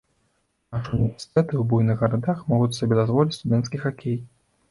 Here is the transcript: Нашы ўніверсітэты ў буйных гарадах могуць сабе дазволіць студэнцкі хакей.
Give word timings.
Нашы 0.75 0.91
ўніверсітэты 0.93 1.53
ў 1.57 1.65
буйных 1.73 1.97
гарадах 2.05 2.41
могуць 2.53 2.71
сабе 2.79 2.93
дазволіць 3.03 3.37
студэнцкі 3.39 3.77
хакей. 3.85 4.19